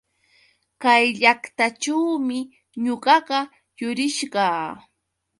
[0.81, 2.39] Kay llaqtaćhuumi
[2.83, 3.39] ñuqaqa
[3.79, 4.67] yurirqaa.